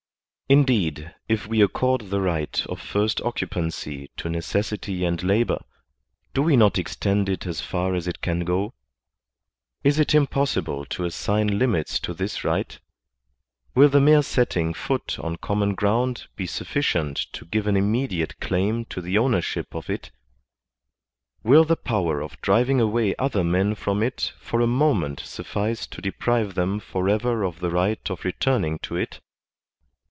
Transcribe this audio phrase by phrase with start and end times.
[0.49, 5.63] Indeed, if we accord the right of first occupancy to necessity and labor,
[6.33, 8.73] do we not extend it as far as it can go?
[9.85, 12.77] Is it impossible to assign limits to this right?
[13.75, 18.83] Will the mere setting foot on common ground be sufficient to give an immediate claim
[18.89, 20.11] to the ownership of it?
[21.43, 26.01] Will the i)ower of driving away other men from it for a moment suffice to
[26.01, 29.21] deprive them for ever of the right of returning to it